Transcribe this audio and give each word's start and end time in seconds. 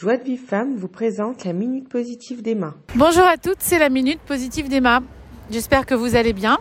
Joie 0.00 0.16
de 0.16 0.24
Vive 0.24 0.40
Femme 0.40 0.76
vous 0.76 0.88
présente 0.88 1.44
la 1.44 1.52
Minute 1.52 1.86
Positive 1.86 2.40
d'Emma. 2.40 2.72
Bonjour 2.94 3.24
à 3.24 3.36
toutes, 3.36 3.58
c'est 3.58 3.78
la 3.78 3.90
Minute 3.90 4.18
Positive 4.20 4.70
d'Emma. 4.70 5.00
J'espère 5.50 5.84
que 5.84 5.94
vous 5.94 6.16
allez 6.16 6.32
bien. 6.32 6.56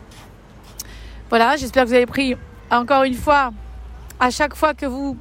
Voilà, 1.29 1.55
j'espère 1.55 1.85
que 1.85 1.87
vous 1.87 1.95
avez 1.95 2.05
pris 2.05 2.35
encore 2.69 3.03
une 3.03 3.13
fois, 3.13 3.53
à 4.19 4.29
chaque 4.29 4.57
fois 4.57 4.73
que 4.73 4.85
vous 4.85 5.15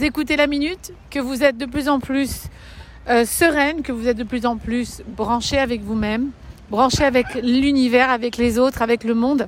écoutez 0.00 0.36
la 0.36 0.46
Minute, 0.46 0.94
que 1.10 1.18
vous 1.18 1.44
êtes 1.44 1.58
de 1.58 1.66
plus 1.66 1.90
en 1.90 2.00
plus 2.00 2.44
euh, 3.10 3.26
sereine, 3.26 3.82
que 3.82 3.92
vous 3.92 4.08
êtes 4.08 4.16
de 4.16 4.24
plus 4.24 4.46
en 4.46 4.56
plus 4.56 5.02
branché 5.06 5.58
avec 5.58 5.82
vous-même, 5.82 6.30
branché 6.70 7.04
avec 7.04 7.26
l'univers, 7.34 8.08
avec 8.08 8.38
les 8.38 8.58
autres, 8.58 8.80
avec 8.80 9.04
le 9.04 9.12
monde. 9.12 9.46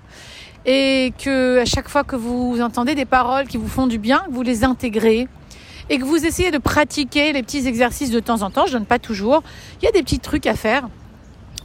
Et 0.66 1.14
que 1.24 1.58
à 1.58 1.64
chaque 1.64 1.88
fois 1.88 2.04
que 2.04 2.16
vous 2.16 2.60
entendez 2.60 2.94
des 2.94 3.06
paroles 3.06 3.46
qui 3.46 3.56
vous 3.56 3.68
font 3.68 3.86
du 3.86 3.96
bien, 3.96 4.24
vous 4.30 4.42
les 4.42 4.62
intégrez, 4.62 5.26
et 5.90 5.98
que 5.98 6.04
vous 6.04 6.24
essayez 6.24 6.52
de 6.52 6.58
pratiquer 6.58 7.32
les 7.32 7.42
petits 7.42 7.66
exercices 7.66 8.10
de 8.10 8.20
temps 8.20 8.42
en 8.42 8.50
temps, 8.50 8.64
je 8.66 8.72
donne 8.72 8.86
pas 8.86 9.00
toujours, 9.00 9.42
il 9.82 9.84
y 9.84 9.88
a 9.88 9.92
des 9.92 10.02
petits 10.02 10.20
trucs 10.20 10.46
à 10.46 10.54
faire 10.54 10.88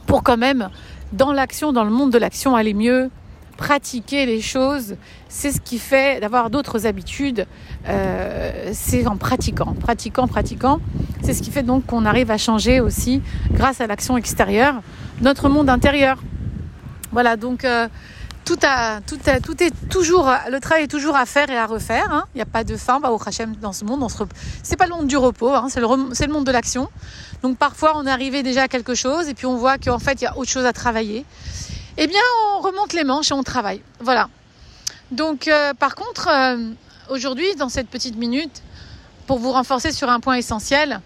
pour 0.06 0.22
quand 0.22 0.36
même, 0.36 0.68
dans 1.12 1.32
l'action, 1.32 1.72
dans 1.72 1.84
le 1.84 1.90
monde 1.90 2.12
de 2.12 2.18
l'action, 2.18 2.56
aller 2.56 2.74
mieux, 2.74 3.08
pratiquer 3.56 4.26
les 4.26 4.40
choses, 4.40 4.96
c'est 5.28 5.52
ce 5.52 5.60
qui 5.60 5.78
fait 5.78 6.20
d'avoir 6.20 6.50
d'autres 6.50 6.86
habitudes, 6.86 7.46
euh, 7.88 8.70
c'est 8.72 9.06
en 9.06 9.16
pratiquant, 9.16 9.74
pratiquant, 9.74 10.26
pratiquant, 10.26 10.80
c'est 11.22 11.32
ce 11.32 11.40
qui 11.40 11.52
fait 11.52 11.62
donc 11.62 11.86
qu'on 11.86 12.04
arrive 12.04 12.30
à 12.30 12.36
changer 12.36 12.80
aussi, 12.80 13.22
grâce 13.52 13.80
à 13.80 13.86
l'action 13.86 14.16
extérieure, 14.16 14.82
notre 15.22 15.48
monde 15.48 15.70
intérieur. 15.70 16.18
Voilà, 17.12 17.36
donc 17.36 17.64
euh, 17.64 17.88
tout, 18.46 19.62
est 19.62 19.88
toujours, 19.90 20.32
le 20.50 20.60
travail 20.60 20.84
est 20.84 20.88
toujours 20.88 21.16
à 21.16 21.26
faire 21.26 21.50
et 21.50 21.58
à 21.58 21.66
refaire. 21.66 22.12
Hein. 22.12 22.24
Il 22.34 22.38
n'y 22.38 22.42
a 22.42 22.46
pas 22.46 22.64
de 22.64 22.76
fin. 22.76 23.00
Bah, 23.00 23.10
au 23.10 23.20
Hachem, 23.24 23.56
dans 23.56 23.72
ce 23.72 23.84
monde, 23.84 24.02
on 24.02 24.08
c'est 24.62 24.76
pas 24.76 24.86
le 24.86 24.94
monde 24.94 25.08
du 25.08 25.16
repos, 25.16 25.52
hein. 25.52 25.66
c'est 25.68 25.80
le, 25.80 25.86
le, 25.86 26.32
monde 26.32 26.46
de 26.46 26.52
l'action. 26.52 26.88
Donc 27.42 27.58
parfois, 27.58 27.94
on 27.96 28.06
est 28.06 28.10
arrivé 28.10 28.42
déjà 28.42 28.62
à 28.62 28.68
quelque 28.68 28.94
chose 28.94 29.28
et 29.28 29.34
puis 29.34 29.46
on 29.46 29.56
voit 29.56 29.78
qu'en 29.78 29.98
fait, 29.98 30.20
il 30.20 30.24
y 30.24 30.26
a 30.26 30.38
autre 30.38 30.50
chose 30.50 30.64
à 30.64 30.72
travailler. 30.72 31.24
Eh 31.98 32.06
bien, 32.06 32.20
on 32.54 32.60
remonte 32.60 32.92
les 32.92 33.04
manches 33.04 33.30
et 33.30 33.34
on 33.34 33.42
travaille. 33.42 33.82
Voilà. 34.00 34.28
Donc, 35.10 35.48
euh, 35.48 35.74
par 35.74 35.94
contre, 35.94 36.28
euh, 36.28 36.70
aujourd'hui, 37.10 37.54
dans 37.56 37.68
cette 37.68 37.88
petite 37.88 38.16
minute, 38.16 38.62
pour 39.26 39.38
vous 39.38 39.52
renforcer 39.52 39.92
sur 39.92 40.08
un 40.08 40.20
point 40.20 40.34
essentiel, 40.34 41.00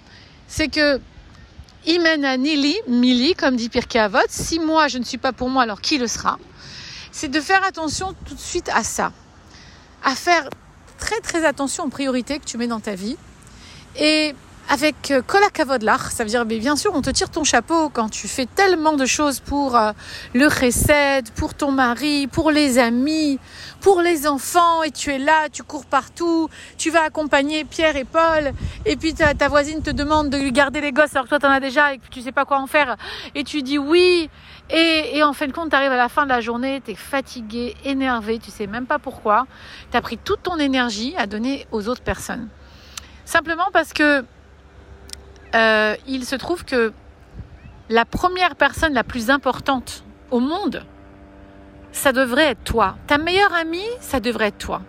c'est 0.47 0.69
que 0.69 1.01
Imena 1.87 2.37
Nili, 2.37 2.77
Mili, 2.87 3.35
comme 3.35 3.57
dit 3.57 3.71
Pirkei 3.71 3.99
Avot, 3.99 4.19
si 4.29 4.59
moi 4.59 4.89
je 4.89 4.99
ne 4.99 5.05
suis 5.05 5.17
pas 5.17 5.33
pour 5.33 5.49
moi, 5.49 5.63
alors 5.63 5.81
qui 5.81 5.97
le 5.97 6.07
sera? 6.07 6.39
C'est 7.13 7.29
de 7.29 7.41
faire 7.41 7.65
attention 7.65 8.15
tout 8.27 8.35
de 8.35 8.41
suite 8.41 8.69
à 8.73 8.85
ça. 8.85 9.13
À 10.05 10.15
faire 10.15 10.49
très 10.99 11.21
très 11.21 11.45
attention 11.45 11.85
aux 11.85 11.89
priorités 11.89 12.39
que 12.39 12.45
tu 12.45 12.57
mets 12.57 12.67
dans 12.67 12.81
ta 12.81 12.95
vie. 12.95 13.17
Et 13.97 14.35
avec 14.71 15.11
euh, 15.11 15.21
ça 16.11 16.23
veut 16.23 16.31
dire, 16.31 16.45
mais 16.47 16.59
bien 16.59 16.77
sûr, 16.77 16.93
on 16.95 17.03
te 17.03 17.11
tire 17.11 17.29
ton 17.29 17.43
chapeau 17.43 17.89
quand 17.89 18.09
tu 18.09 18.29
fais 18.29 18.47
tellement 18.47 18.93
de 18.93 19.05
choses 19.05 19.41
pour 19.41 19.77
euh, 19.77 19.91
le 20.33 20.49
chesed, 20.49 21.31
pour 21.33 21.55
ton 21.55 21.73
mari, 21.73 22.29
pour 22.29 22.53
les 22.53 22.79
amis, 22.79 23.41
pour 23.81 24.01
les 24.01 24.29
enfants, 24.29 24.85
et 24.85 24.93
tu 24.93 25.11
es 25.11 25.19
là, 25.19 25.49
tu 25.51 25.65
cours 25.65 25.87
partout, 25.87 26.49
tu 26.79 26.91
vas 26.91 27.03
accompagner 27.03 27.65
Pierre 27.65 27.97
et 27.97 28.05
Paul, 28.05 28.53
et 28.87 28.97
puis 28.97 29.13
ta, 29.13 29.35
ta 29.35 29.49
voisine 29.49 29.83
te 29.83 29.91
demande 29.91 30.31
de 30.31 30.39
lui 30.39 30.53
garder 30.53 30.81
les 30.81 30.93
gosses 30.93 31.17
alors 31.17 31.25
que 31.25 31.31
toi 31.31 31.41
t'en 31.41 31.51
as 31.51 31.61
déjà 31.61 31.95
et 31.95 31.99
que 31.99 32.07
tu 32.09 32.23
sais 32.23 32.33
pas 32.33 32.45
quoi 32.45 32.61
en 32.61 32.69
faire, 32.69 32.97
et 33.35 33.43
tu 33.43 33.63
dis 33.63 33.79
oui, 33.79 34.31
et, 34.71 35.17
et 35.17 35.25
en 35.25 35.33
fin 35.33 35.49
de 35.49 35.53
compte, 35.53 35.71
tu 35.71 35.77
arrives 35.77 35.91
à 35.91 35.97
la 35.97 36.09
fin 36.09 36.25
de 36.25 36.31
la 36.31 36.41
journée, 36.41 36.81
tu 36.85 36.93
es 36.93 36.95
fatigué, 36.95 37.75
énervé, 37.85 38.39
tu 38.39 38.53
sais 38.53 38.69
même 38.69 38.87
pas 38.87 39.01
pourquoi, 39.01 39.47
tu 39.91 39.97
as 39.97 40.01
pris 40.01 40.17
toute 40.17 40.45
ton 40.45 40.59
énergie 40.59 41.15
à 41.19 41.27
donner 41.27 41.67
aux 41.73 41.89
autres 41.89 42.03
personnes. 42.03 42.49
Simplement 43.25 43.69
parce 43.73 43.93
que 43.93 44.25
euh, 45.55 45.97
il 46.07 46.25
se 46.25 46.37
trouve 46.37 46.65
que 46.65 46.93
la 47.89 48.05
première 48.05 48.57
personne 48.57 48.95
la 48.95 49.05
plus 49.05 49.31
importante 49.31 50.05
au 50.31 50.41
monde, 50.41 50.85
ça 51.93 52.13
devrait 52.13 52.51
être 52.51 52.65
toi. 52.65 52.97
Ta 53.07 53.19
meilleure 53.19 53.53
amie, 53.55 53.89
ça 54.01 54.21
devrait 54.21 54.49
être 54.49 54.59
toi. 54.59 54.83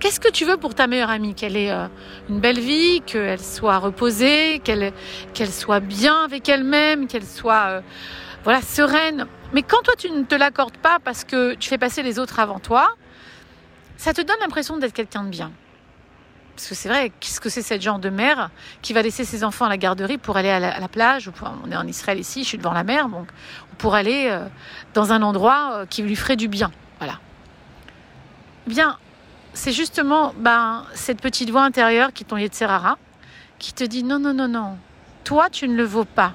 Qu'est-ce 0.00 0.20
que 0.20 0.30
tu 0.30 0.44
veux 0.46 0.56
pour 0.56 0.74
ta 0.74 0.86
meilleure 0.86 1.10
amie? 1.10 1.34
Qu'elle 1.34 1.56
ait 1.56 1.70
euh, 1.70 1.86
une 2.30 2.40
belle 2.40 2.58
vie, 2.58 3.02
qu'elle 3.04 3.40
soit 3.40 3.78
reposée, 3.78 4.60
qu'elle 4.64 4.92
soit 5.50 5.80
bien 5.80 6.24
avec 6.24 6.48
elle-même, 6.48 7.06
qu'elle 7.06 7.26
soit 7.26 7.66
euh, 7.68 7.80
voilà 8.42 8.62
sereine? 8.62 9.26
Mais 9.52 9.62
quand 9.62 9.82
toi 9.82 9.94
tu 9.98 10.10
ne 10.10 10.22
te 10.22 10.34
l'accordes 10.34 10.78
pas 10.78 10.98
parce 11.04 11.24
que 11.24 11.54
tu 11.54 11.68
fais 11.68 11.78
passer 11.78 12.02
les 12.02 12.18
autres 12.18 12.40
avant 12.40 12.58
toi, 12.58 12.88
ça 13.96 14.12
te 14.12 14.22
donne 14.22 14.36
l'impression 14.40 14.78
d'être 14.78 14.94
quelqu'un 14.94 15.24
de 15.24 15.30
bien. 15.30 15.52
Parce 16.56 16.68
que 16.68 16.74
c'est 16.74 16.88
vrai, 16.88 17.12
qu'est-ce 17.20 17.38
que 17.38 17.50
c'est 17.50 17.60
cette 17.60 17.82
genre 17.82 17.98
de 17.98 18.08
mère 18.08 18.48
qui 18.80 18.94
va 18.94 19.02
laisser 19.02 19.26
ses 19.26 19.44
enfants 19.44 19.66
à 19.66 19.68
la 19.68 19.76
garderie 19.76 20.16
pour 20.16 20.38
aller 20.38 20.48
à 20.48 20.58
la, 20.58 20.88
plage 20.88 21.30
On 21.64 21.70
est 21.70 21.76
en 21.76 21.86
Israël 21.86 22.18
ici, 22.18 22.44
je 22.44 22.48
suis 22.48 22.58
devant 22.58 22.72
la 22.72 22.82
mer, 22.82 23.10
donc 23.10 23.28
pour 23.76 23.94
aller 23.94 24.28
euh, 24.30 24.46
dans 24.94 25.12
un 25.12 25.20
endroit 25.20 25.72
euh, 25.72 25.86
qui 25.86 26.02
lui 26.02 26.16
ferait 26.16 26.36
du 26.36 26.48
bien. 26.48 26.72
Voilà. 26.98 27.20
Bien, 28.66 28.96
c'est 29.52 29.72
justement 29.72 30.32
ben, 30.38 30.86
cette 30.94 31.20
petite 31.20 31.50
voix 31.50 31.62
intérieure 31.62 32.14
qui 32.14 32.24
est 32.24 32.26
ton 32.26 32.38
Yetzerara, 32.38 32.96
qui 33.58 33.74
te 33.74 33.84
dit 33.84 34.02
non, 34.02 34.18
non, 34.18 34.32
non, 34.32 34.48
non, 34.48 34.78
toi 35.24 35.50
tu 35.50 35.68
ne 35.68 35.76
le 35.76 35.84
vaux 35.84 36.06
pas. 36.06 36.32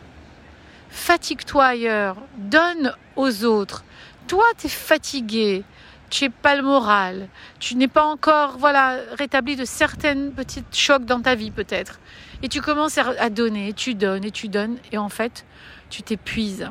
Fatigue-toi 0.91 1.65
ailleurs, 1.65 2.17
donne 2.37 2.93
aux 3.15 3.43
autres. 3.43 3.83
Toi, 4.27 4.45
tu 4.57 4.67
es 4.67 4.69
fatigué, 4.69 5.63
tu 6.11 6.25
n'es 6.25 6.29
pas 6.29 6.55
le 6.55 6.61
moral, 6.61 7.27
tu 7.59 7.75
n'es 7.75 7.88
pas 7.88 8.03
encore 8.03 8.57
voilà 8.59 8.97
rétabli 9.17 9.55
de 9.55 9.66
certaines 9.66 10.31
petites 10.31 10.75
chocs 10.75 11.05
dans 11.05 11.22
ta 11.22 11.33
vie 11.33 11.49
peut-être. 11.49 11.99
Et 12.44 12.49
tu 12.49 12.61
commences 12.61 12.97
à 12.97 13.29
donner, 13.29 13.73
tu 13.73 13.95
donnes 13.95 14.25
et 14.25 14.31
tu 14.31 14.47
donnes, 14.47 14.77
et 14.91 14.97
en 14.97 15.09
fait, 15.09 15.45
tu 15.89 16.03
t'épuises. 16.03 16.69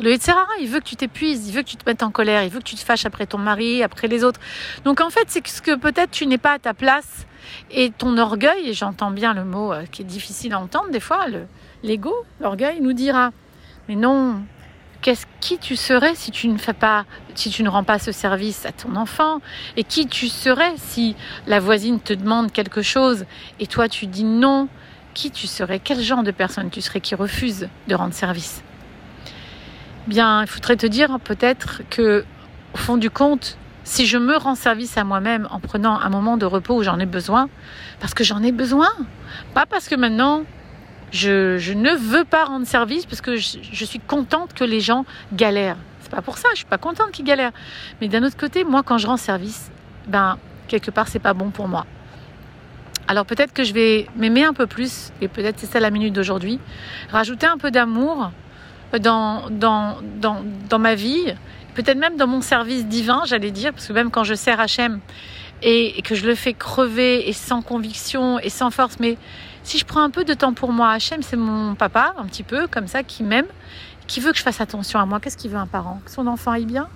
Le 0.00 0.10
Yetzirara, 0.12 0.46
il 0.60 0.68
veut 0.68 0.78
que 0.78 0.84
tu 0.84 0.94
t'épuises, 0.94 1.48
il 1.48 1.54
veut 1.54 1.62
que 1.62 1.68
tu 1.68 1.76
te 1.76 1.88
mettes 1.88 2.04
en 2.04 2.12
colère, 2.12 2.44
il 2.44 2.50
veut 2.50 2.60
que 2.60 2.64
tu 2.64 2.76
te 2.76 2.84
fâches 2.84 3.04
après 3.04 3.26
ton 3.26 3.38
mari, 3.38 3.82
après 3.82 4.06
les 4.06 4.22
autres. 4.22 4.40
Donc 4.84 5.00
en 5.00 5.10
fait, 5.10 5.24
c'est 5.26 5.46
ce 5.46 5.60
que 5.60 5.74
peut-être 5.74 6.12
tu 6.12 6.26
n'es 6.26 6.38
pas 6.38 6.52
à 6.52 6.58
ta 6.58 6.72
place 6.72 7.26
et 7.70 7.90
ton 7.90 8.16
orgueil, 8.16 8.70
et 8.70 8.74
j'entends 8.74 9.10
bien 9.10 9.34
le 9.34 9.44
mot 9.44 9.72
euh, 9.72 9.84
qui 9.90 10.02
est 10.02 10.04
difficile 10.04 10.52
à 10.52 10.60
entendre 10.60 10.90
des 10.90 11.00
fois, 11.00 11.26
l'ego, 11.82 12.14
l'orgueil 12.40 12.80
nous 12.80 12.92
dira, 12.92 13.32
mais 13.88 13.96
non, 13.96 14.42
qui 15.00 15.58
tu 15.58 15.76
serais 15.76 16.14
si 16.14 16.30
tu 16.30 16.48
ne 16.48 16.58
fais 16.58 16.72
pas 16.72 17.04
si 17.34 17.50
tu 17.50 17.62
ne 17.62 17.68
rends 17.68 17.84
pas 17.84 17.98
ce 17.98 18.12
service 18.12 18.66
à 18.66 18.72
ton 18.72 18.96
enfant? 18.96 19.40
Et 19.76 19.84
qui 19.84 20.06
tu 20.06 20.28
serais 20.28 20.72
si 20.76 21.16
la 21.46 21.60
voisine 21.60 22.00
te 22.00 22.12
demande 22.12 22.52
quelque 22.52 22.82
chose 22.82 23.24
et 23.60 23.66
toi 23.66 23.88
tu 23.88 24.06
dis 24.06 24.24
non? 24.24 24.68
Qui 25.14 25.30
tu 25.30 25.46
serais? 25.46 25.80
Quel 25.80 26.00
genre 26.00 26.22
de 26.22 26.30
personne 26.30 26.70
tu 26.70 26.80
serais 26.80 27.00
qui 27.00 27.14
refuse 27.14 27.68
de 27.88 27.94
rendre 27.94 28.14
service? 28.14 28.62
Bien 30.06 30.42
il 30.42 30.48
faudrait 30.48 30.76
te 30.76 30.86
dire 30.86 31.18
peut-être 31.22 31.82
que 31.90 32.24
au 32.74 32.76
fond 32.76 32.96
du 32.96 33.10
compte 33.10 33.56
si 33.84 34.06
je 34.06 34.18
me 34.18 34.36
rends 34.36 34.54
service 34.54 34.98
à 34.98 35.04
moi-même 35.04 35.48
en 35.50 35.60
prenant 35.60 35.98
un 35.98 36.10
moment 36.10 36.36
de 36.36 36.44
repos 36.44 36.76
où 36.76 36.82
j'en 36.82 36.98
ai 36.98 37.06
besoin 37.06 37.48
parce 38.00 38.12
que 38.12 38.22
j'en 38.22 38.42
ai 38.42 38.52
besoin. 38.52 38.90
Pas 39.54 39.64
parce 39.64 39.88
que 39.88 39.94
maintenant 39.94 40.44
je, 41.10 41.72
ne 41.72 41.94
veux 41.94 42.24
pas 42.24 42.44
rendre 42.44 42.66
service 42.66 43.06
parce 43.06 43.20
que 43.20 43.36
je, 43.36 43.84
suis 43.84 44.00
contente 44.00 44.54
que 44.54 44.64
les 44.64 44.80
gens 44.80 45.04
galèrent. 45.32 45.78
C'est 46.00 46.10
pas 46.10 46.22
pour 46.22 46.38
ça, 46.38 46.48
je 46.52 46.58
suis 46.58 46.66
pas 46.66 46.78
contente 46.78 47.10
qu'ils 47.12 47.24
galèrent. 47.24 47.52
Mais 48.00 48.08
d'un 48.08 48.22
autre 48.22 48.36
côté, 48.36 48.64
moi, 48.64 48.82
quand 48.82 48.98
je 48.98 49.06
rends 49.06 49.16
service, 49.16 49.70
ben 50.06 50.38
quelque 50.68 50.90
part, 50.90 51.08
c'est 51.08 51.18
pas 51.18 51.34
bon 51.34 51.50
pour 51.50 51.68
moi. 51.68 51.86
Alors 53.06 53.24
peut-être 53.24 53.54
que 53.54 53.64
je 53.64 53.72
vais 53.72 54.06
m'aimer 54.16 54.44
un 54.44 54.52
peu 54.52 54.66
plus, 54.66 55.12
et 55.22 55.28
peut-être 55.28 55.58
c'est 55.58 55.66
ça 55.66 55.80
la 55.80 55.90
minute 55.90 56.12
d'aujourd'hui, 56.12 56.60
rajouter 57.10 57.46
un 57.46 57.56
peu 57.56 57.70
d'amour 57.70 58.30
dans, 59.00 59.48
dans, 59.50 59.96
dans, 60.20 60.42
dans 60.68 60.78
ma 60.78 60.94
vie, 60.94 61.34
peut-être 61.74 61.96
même 61.96 62.16
dans 62.16 62.26
mon 62.26 62.42
service 62.42 62.86
divin, 62.86 63.22
j'allais 63.24 63.50
dire, 63.50 63.72
parce 63.72 63.86
que 63.86 63.94
même 63.94 64.10
quand 64.10 64.24
je 64.24 64.34
sers 64.34 64.62
et, 65.62 65.98
et 65.98 66.02
que 66.02 66.14
je 66.14 66.26
le 66.26 66.34
fais 66.34 66.52
crever 66.52 67.28
et 67.28 67.32
sans 67.32 67.62
conviction 67.62 68.38
et 68.40 68.50
sans 68.50 68.70
force, 68.70 68.98
mais 69.00 69.16
si 69.68 69.76
je 69.76 69.84
prends 69.84 70.00
un 70.00 70.08
peu 70.08 70.24
de 70.24 70.32
temps 70.32 70.54
pour 70.54 70.72
moi, 70.72 70.92
Hachem, 70.92 71.22
c'est 71.22 71.36
mon 71.36 71.74
papa, 71.74 72.14
un 72.16 72.24
petit 72.24 72.42
peu, 72.42 72.66
comme 72.68 72.86
ça, 72.86 73.02
qui 73.02 73.22
m'aime, 73.22 73.44
qui 74.06 74.18
veut 74.18 74.32
que 74.32 74.38
je 74.38 74.42
fasse 74.42 74.62
attention 74.62 74.98
à 74.98 75.04
moi. 75.04 75.20
Qu'est-ce 75.20 75.36
qu'il 75.36 75.50
veut 75.50 75.58
un 75.58 75.66
parent? 75.66 76.00
Que 76.06 76.10
son 76.10 76.26
enfant 76.26 76.52
aille 76.52 76.64
bien? 76.64 76.88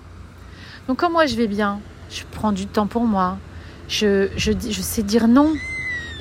Donc 0.87 0.99
quand 0.99 1.11
moi 1.11 1.27
je 1.27 1.35
vais 1.35 1.45
bien, 1.45 1.79
je 2.09 2.23
prends 2.31 2.51
du 2.51 2.65
temps 2.65 2.87
pour 2.87 3.05
moi, 3.05 3.37
je, 3.87 4.27
je, 4.37 4.51
je 4.51 4.81
sais 4.81 5.03
dire 5.03 5.27
non. 5.27 5.53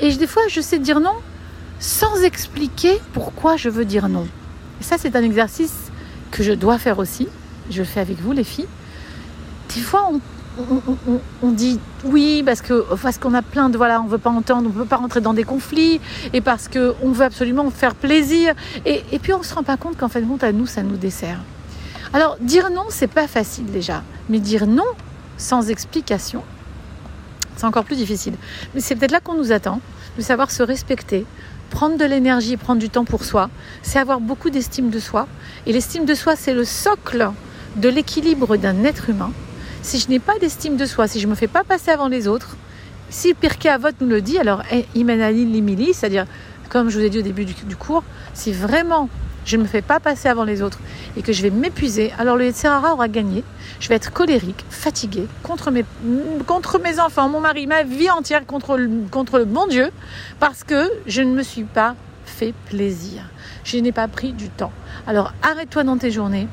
Et 0.00 0.14
des 0.14 0.26
fois, 0.26 0.42
je 0.48 0.60
sais 0.60 0.78
dire 0.78 1.00
non 1.00 1.16
sans 1.80 2.22
expliquer 2.22 3.00
pourquoi 3.14 3.56
je 3.56 3.70
veux 3.70 3.86
dire 3.86 4.10
non. 4.10 4.28
Et 4.80 4.84
ça, 4.84 4.98
c'est 4.98 5.16
un 5.16 5.22
exercice 5.22 5.90
que 6.30 6.42
je 6.42 6.52
dois 6.52 6.78
faire 6.78 6.98
aussi. 6.98 7.28
Je 7.70 7.78
le 7.78 7.84
fais 7.84 8.00
avec 8.00 8.20
vous, 8.20 8.32
les 8.32 8.44
filles. 8.44 8.68
Des 9.74 9.80
fois, 9.80 10.06
on 10.12 10.20
on, 11.42 11.50
dit 11.50 11.80
oui 12.04 12.42
parce 12.44 12.60
que 12.60 12.84
qu'on 13.18 13.34
a 13.34 13.42
plein 13.42 13.70
de 13.70 13.76
voilà 13.76 14.02
on 14.02 14.06
veut 14.06 14.18
pas 14.18 14.30
entendre 14.30 14.68
on 14.68 14.78
veut 14.78 14.84
pas 14.84 14.96
rentrer 14.96 15.20
dans 15.20 15.32
des 15.32 15.44
conflits 15.44 16.00
et 16.32 16.40
parce 16.40 16.68
que 16.68 16.94
on 17.02 17.10
veut 17.10 17.24
absolument 17.24 17.70
faire 17.70 17.94
plaisir 17.94 18.54
et, 18.84 19.02
puis 19.20 19.32
on 19.32 19.42
se 19.42 19.54
rend 19.54 19.62
pas 19.62 19.76
compte 19.76 19.96
qu'en 19.96 20.08
fait 20.08 20.22
compte 20.22 20.44
à 20.44 20.52
nous 20.52 20.66
ça 20.66 20.82
nous 20.82 20.96
dessert 20.96 21.38
alors 22.12 22.36
dire 22.40 22.70
non 22.70 22.84
c'est 22.90 23.06
pas 23.06 23.26
facile 23.26 23.66
déjà 23.66 24.02
mais 24.28 24.40
dire 24.40 24.66
non 24.66 24.84
sans 25.38 25.70
explication 25.70 26.42
c'est 27.56 27.66
encore 27.66 27.84
plus 27.84 27.96
difficile 27.96 28.34
mais 28.74 28.80
c'est 28.80 28.94
peut-être 28.94 29.12
là 29.12 29.20
qu'on 29.20 29.36
nous 29.36 29.52
attend 29.52 29.80
de 30.18 30.22
savoir 30.22 30.50
se 30.50 30.62
respecter 30.62 31.24
prendre 31.70 31.96
de 31.96 32.04
l'énergie, 32.04 32.58
prendre 32.58 32.78
du 32.78 32.90
temps 32.90 33.06
pour 33.06 33.24
soi, 33.24 33.48
c'est 33.80 33.98
avoir 33.98 34.20
beaucoup 34.20 34.50
d'estime 34.50 34.90
de 34.90 34.98
soi. 34.98 35.26
Et 35.64 35.72
l'estime 35.72 36.04
de 36.04 36.14
soi, 36.14 36.36
c'est 36.36 36.52
le 36.52 36.66
socle 36.66 37.30
de 37.76 37.88
l'équilibre 37.88 38.58
d'un 38.58 38.84
être 38.84 39.08
humain. 39.08 39.32
Si 39.82 39.98
je 39.98 40.08
n'ai 40.08 40.20
pas 40.20 40.38
d'estime 40.38 40.76
de 40.76 40.86
soi, 40.86 41.08
si 41.08 41.18
je 41.18 41.26
ne 41.26 41.30
me 41.30 41.34
fais 41.34 41.48
pas 41.48 41.64
passer 41.64 41.90
avant 41.90 42.06
les 42.06 42.28
autres, 42.28 42.56
si 43.10 43.34
Pirkei 43.34 43.68
Avot 43.68 43.88
nous 44.00 44.08
le 44.08 44.22
dit, 44.22 44.38
alors 44.38 44.62
eh, 44.70 44.86
Imenalin 44.94 45.44
Limili, 45.44 45.92
c'est-à-dire, 45.92 46.26
comme 46.70 46.88
je 46.88 46.98
vous 46.98 47.04
ai 47.04 47.10
dit 47.10 47.18
au 47.18 47.22
début 47.22 47.44
du, 47.44 47.76
cours, 47.76 48.04
si 48.32 48.52
vraiment 48.52 49.08
je 49.44 49.56
ne 49.56 49.62
me 49.62 49.66
fais 49.66 49.82
pas 49.82 49.98
passer 49.98 50.28
avant 50.28 50.44
les 50.44 50.62
autres 50.62 50.78
et 51.16 51.22
que 51.22 51.32
je 51.32 51.42
vais 51.42 51.50
m'épuiser, 51.50 52.12
alors 52.16 52.36
le 52.36 52.44
Yetzirara 52.44 52.94
aura 52.94 53.08
gagné. 53.08 53.42
Je 53.80 53.88
vais 53.88 53.96
être 53.96 54.12
colérique, 54.12 54.64
fatiguée 54.70 55.26
contre 55.42 55.72
mes, 55.72 55.84
enfants, 57.00 57.28
mon 57.28 57.40
mari, 57.40 57.66
ma 57.66 57.82
vie 57.82 58.08
entière 58.08 58.46
contre 58.46 58.78
contre 59.10 59.38
le 59.38 59.44
bon 59.44 59.66
Dieu 59.66 59.90
parce 60.38 60.62
que 60.62 60.88
je 61.06 61.22
ne 61.22 61.34
me 61.34 61.42
suis 61.42 61.64
pas 61.64 61.96
fait 62.24 62.54
plaisir. 62.70 63.24
Je 63.64 63.78
n'ai 63.78 63.92
pas 63.92 64.06
pris 64.06 64.32
du 64.32 64.48
temps. 64.48 64.72
Alors 65.08 65.34
arrête-toi 65.42 65.82
dans 65.82 65.98
tes 65.98 66.12
journées, 66.12 66.46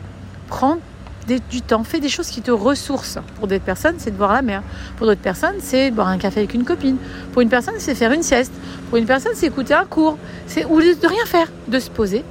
prends 0.48 0.80
du 1.28 1.62
temps, 1.62 1.84
fais 1.84 2.00
des 2.00 2.10
choses 2.10 2.30
qui 2.30 2.42
te 2.42 2.52
ressourcent. 2.52 3.22
Pour 3.38 3.48
d'autres 3.48 3.64
personnes, 3.64 3.96
c'est 4.00 4.12
de 4.12 4.18
voir 4.18 4.34
la 4.34 4.42
mer. 4.42 4.64
Pour 4.98 5.06
d'autres 5.06 5.22
personnes, 5.22 5.58
c'est 5.60 5.92
boire 5.92 6.08
un 6.08 6.18
café 6.18 6.40
avec 6.40 6.54
une 6.54 6.64
copine. 6.64 6.98
Pour 7.34 7.42
une 7.42 7.50
personne, 7.50 7.76
c'est 7.78 7.94
faire 7.94 8.12
une 8.12 8.24
sieste. 8.24 8.52
Pour 8.90 8.98
une 8.98 9.06
personne, 9.06 9.34
c'est 9.36 9.48
écouter 9.48 9.74
un 9.76 9.86
cours. 9.86 10.18
C'est 10.48 10.66
ou 10.66 10.80
de 10.80 11.08
rien 11.08 11.26
faire, 11.26 11.48
de 11.68 11.80
se 11.80 11.90
poser 11.90 12.24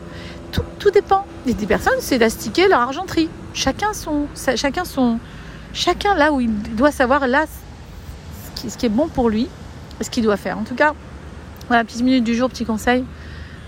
tout, 0.53 0.63
tout 0.79 0.91
dépend. 0.91 1.25
Des 1.47 1.55
personnes, 1.55 2.01
c'est 2.01 2.19
d'astiquer 2.19 2.69
leur 2.69 2.81
argenterie. 2.81 3.29
Chacun 3.55 3.93
son, 3.93 4.27
chacun 4.57 4.85
son, 4.85 5.19
chacun 5.73 6.15
là 6.15 6.33
où 6.33 6.41
il 6.41 6.53
doit 6.77 6.93
savoir 6.93 7.27
là 7.27 7.47
ce 8.55 8.77
qui, 8.77 8.87
est 8.87 8.91
bon 8.91 9.09
pour 9.09 9.31
lui, 9.31 9.49
ce 10.01 10.11
qu'il 10.11 10.25
doit 10.25 10.37
faire. 10.37 10.59
En 10.59 10.65
tout 10.65 10.75
cas, 10.75 10.95
voilà, 11.69 11.85
petite 11.85 12.03
minute 12.03 12.25
du 12.25 12.35
jour, 12.35 12.49
petit 12.49 12.65
conseil. 12.65 13.05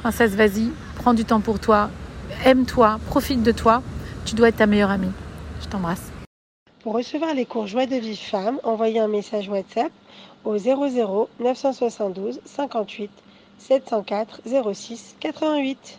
Princesse, 0.03 0.33
vas-y, 0.33 0.71
prends 0.97 1.15
du 1.15 1.25
temps 1.25 1.41
pour 1.41 1.59
toi, 1.59 1.91
aime-toi, 2.45 2.99
profite 3.07 3.43
de 3.43 3.53
toi. 3.53 3.83
Tu 4.25 4.35
dois 4.35 4.49
être 4.49 4.57
ta 4.57 4.67
meilleure 4.67 4.91
amie. 4.91 5.13
Je 5.63 5.69
t'embrasse. 5.69 6.11
Pour 6.83 6.95
recevoir 6.95 7.35
les 7.35 7.45
cours 7.45 7.67
Joie 7.67 7.87
de 7.87 7.97
Vive 7.97 8.19
Femme, 8.19 8.59
envoyez 8.65 9.01
un 9.01 9.09
message 9.09 9.49
WhatsApp 9.49 9.93
au 10.45 10.57
00 10.57 11.29
972 11.41 12.41
58 12.45 13.11
704 13.59 14.41
06 14.73 15.17
88. 15.21 15.99